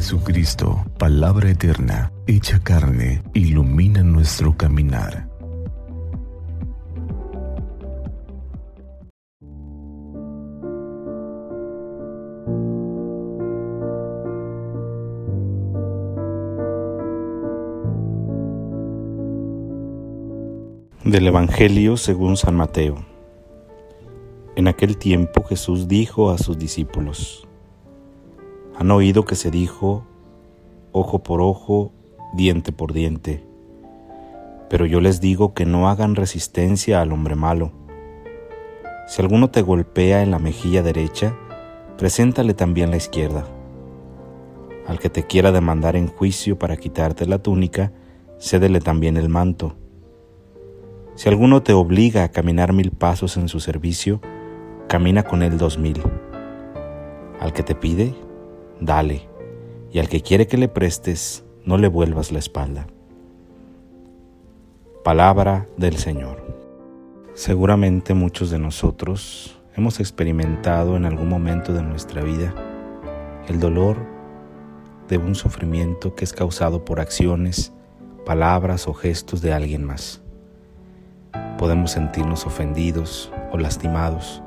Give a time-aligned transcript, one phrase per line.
[0.00, 5.28] Jesucristo, palabra eterna, hecha carne, ilumina nuestro caminar.
[21.04, 23.04] Del Evangelio según San Mateo.
[24.56, 27.46] En aquel tiempo Jesús dijo a sus discípulos,
[28.80, 30.06] han oído que se dijo
[30.92, 31.92] ojo por ojo,
[32.32, 33.44] diente por diente.
[34.70, 37.72] Pero yo les digo que no hagan resistencia al hombre malo.
[39.06, 41.36] Si alguno te golpea en la mejilla derecha,
[41.98, 43.44] preséntale también la izquierda.
[44.86, 47.92] Al que te quiera demandar en juicio para quitarte la túnica,
[48.38, 49.76] cédele también el manto.
[51.16, 54.22] Si alguno te obliga a caminar mil pasos en su servicio,
[54.88, 56.00] camina con él dos mil.
[57.40, 58.14] Al que te pide,
[58.80, 59.28] dale,
[59.92, 62.86] y al que quiere que le prestes, no le vuelvas la espalda.
[65.04, 66.42] Palabra del Señor.
[67.34, 72.54] Seguramente muchos de nosotros hemos experimentado en algún momento de nuestra vida
[73.48, 73.96] el dolor
[75.08, 77.72] de un sufrimiento que es causado por acciones,
[78.24, 80.22] palabras o gestos de alguien más.
[81.58, 84.42] Podemos sentirnos ofendidos o lastimados.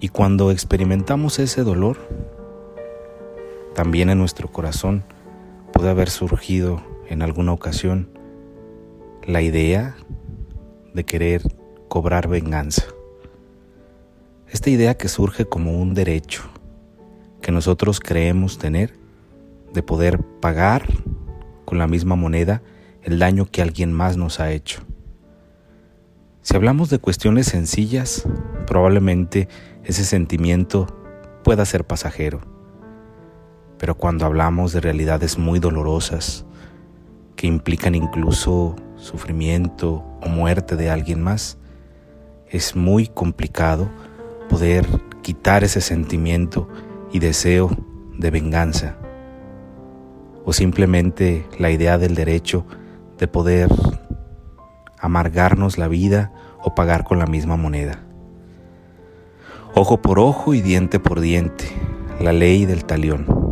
[0.00, 1.98] Y cuando experimentamos ese dolor,
[3.76, 5.04] también en nuestro corazón
[5.70, 8.08] puede haber surgido en alguna ocasión
[9.22, 9.94] la idea
[10.94, 11.42] de querer
[11.86, 12.84] cobrar venganza.
[14.48, 16.44] Esta idea que surge como un derecho
[17.42, 18.94] que nosotros creemos tener
[19.74, 20.86] de poder pagar
[21.66, 22.62] con la misma moneda
[23.02, 24.80] el daño que alguien más nos ha hecho.
[26.40, 28.26] Si hablamos de cuestiones sencillas,
[28.66, 29.48] probablemente
[29.84, 30.86] ese sentimiento
[31.44, 32.55] pueda ser pasajero
[33.78, 36.44] pero cuando hablamos de realidades muy dolorosas,
[37.36, 41.58] que implican incluso sufrimiento o muerte de alguien más,
[42.48, 43.88] es muy complicado
[44.48, 44.86] poder
[45.22, 46.68] quitar ese sentimiento
[47.12, 47.70] y deseo
[48.16, 48.96] de venganza,
[50.44, 52.66] o simplemente la idea del derecho
[53.18, 53.68] de poder
[54.98, 58.02] amargarnos la vida o pagar con la misma moneda.
[59.74, 61.66] Ojo por ojo y diente por diente,
[62.20, 63.45] la ley del talión.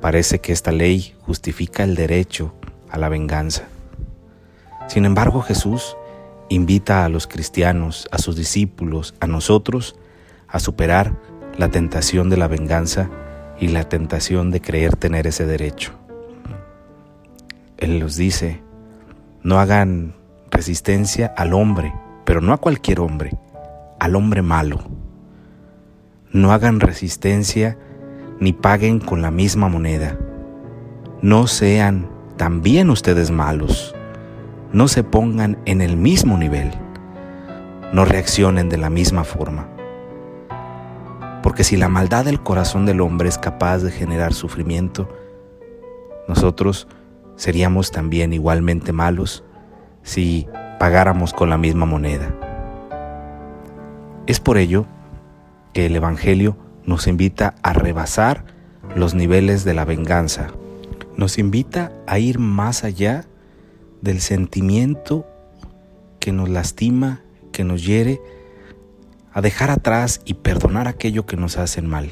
[0.00, 2.54] Parece que esta ley justifica el derecho
[2.90, 3.64] a la venganza.
[4.86, 5.96] Sin embargo, Jesús
[6.48, 9.96] invita a los cristianos, a sus discípulos, a nosotros,
[10.46, 11.14] a superar
[11.56, 13.10] la tentación de la venganza
[13.60, 15.92] y la tentación de creer tener ese derecho.
[17.76, 18.62] Él los dice,
[19.42, 20.14] no hagan
[20.50, 21.92] resistencia al hombre,
[22.24, 23.32] pero no a cualquier hombre,
[23.98, 24.78] al hombre malo.
[26.32, 27.78] No hagan resistencia
[28.40, 30.18] ni paguen con la misma moneda.
[31.22, 33.94] No sean también ustedes malos.
[34.72, 36.70] No se pongan en el mismo nivel.
[37.92, 39.68] No reaccionen de la misma forma.
[41.42, 45.08] Porque si la maldad del corazón del hombre es capaz de generar sufrimiento,
[46.28, 46.86] nosotros
[47.36, 49.44] seríamos también igualmente malos
[50.02, 50.46] si
[50.78, 52.34] pagáramos con la misma moneda.
[54.26, 54.86] Es por ello
[55.72, 56.56] que el Evangelio
[56.88, 58.46] nos invita a rebasar
[58.96, 60.48] los niveles de la venganza.
[61.18, 63.26] Nos invita a ir más allá
[64.00, 65.26] del sentimiento
[66.18, 67.20] que nos lastima,
[67.52, 68.22] que nos hiere,
[69.34, 72.10] a dejar atrás y perdonar aquello que nos hacen mal.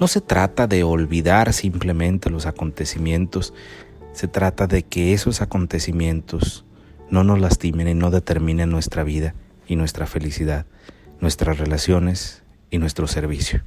[0.00, 3.52] No se trata de olvidar simplemente los acontecimientos,
[4.14, 6.64] se trata de que esos acontecimientos
[7.10, 9.34] no nos lastimen y no determinen nuestra vida
[9.68, 10.64] y nuestra felicidad,
[11.20, 13.62] nuestras relaciones y nuestro servicio.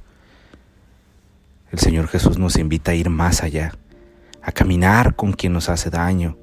[1.72, 3.72] El Señor Jesús nos invita a ir más allá,
[4.42, 6.36] a caminar con quien nos hace daño,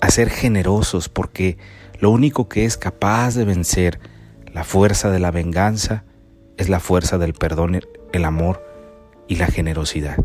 [0.00, 1.58] a ser generosos porque
[2.00, 4.00] lo único que es capaz de vencer
[4.52, 6.04] la fuerza de la venganza
[6.56, 7.80] es la fuerza del perdón,
[8.12, 8.64] el amor
[9.28, 10.16] y la generosidad.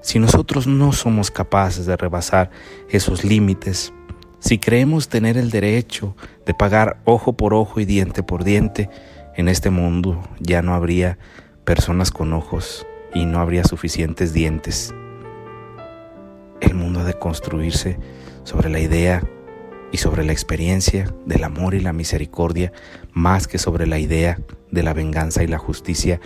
[0.00, 2.50] Si nosotros no somos capaces de rebasar
[2.88, 3.92] esos límites,
[4.38, 6.16] si creemos tener el derecho
[6.46, 8.88] de pagar ojo por ojo y diente por diente,
[9.36, 11.18] en este mundo ya no habría
[11.64, 14.94] personas con ojos y no habría suficientes dientes.
[16.60, 17.98] El mundo ha de construirse
[18.44, 19.22] sobre la idea
[19.92, 22.72] y sobre la experiencia del amor y la misericordia
[23.12, 24.40] más que sobre la idea
[24.70, 26.20] de la venganza y la justicia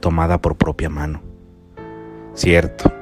[0.00, 1.22] tomada por propia mano.
[2.34, 2.92] Cierto,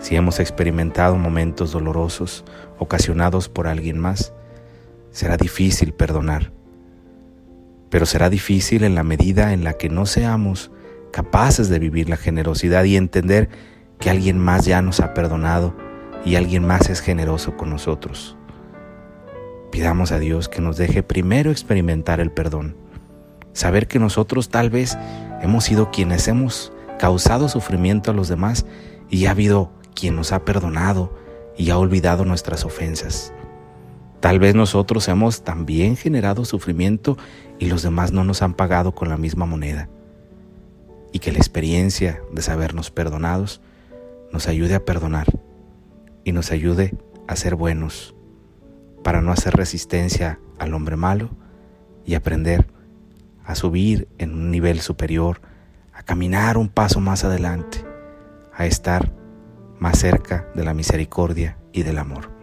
[0.00, 2.44] si hemos experimentado momentos dolorosos
[2.78, 4.32] ocasionados por alguien más,
[5.10, 6.52] será difícil perdonar
[7.90, 10.70] pero será difícil en la medida en la que no seamos
[11.12, 13.48] capaces de vivir la generosidad y entender
[13.98, 15.74] que alguien más ya nos ha perdonado
[16.24, 18.36] y alguien más es generoso con nosotros.
[19.70, 22.76] Pidamos a Dios que nos deje primero experimentar el perdón,
[23.52, 24.96] saber que nosotros tal vez
[25.42, 28.66] hemos sido quienes hemos causado sufrimiento a los demás
[29.08, 31.14] y ha habido quien nos ha perdonado
[31.56, 33.32] y ha olvidado nuestras ofensas.
[34.20, 37.16] Tal vez nosotros hemos también generado sufrimiento
[37.58, 39.88] y los demás no nos han pagado con la misma moneda.
[41.12, 43.60] Y que la experiencia de sabernos perdonados
[44.32, 45.26] nos ayude a perdonar
[46.24, 46.96] y nos ayude
[47.28, 48.14] a ser buenos
[49.04, 51.30] para no hacer resistencia al hombre malo
[52.04, 52.66] y aprender
[53.44, 55.40] a subir en un nivel superior,
[55.94, 57.84] a caminar un paso más adelante,
[58.52, 59.12] a estar
[59.78, 62.37] más cerca de la misericordia y del amor.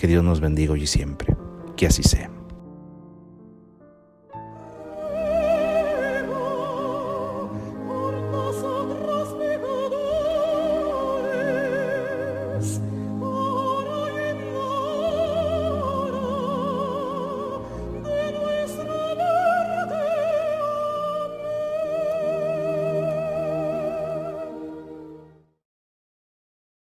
[0.00, 1.36] Que Dios nos bendiga hoy y siempre.
[1.76, 2.39] Que así sea.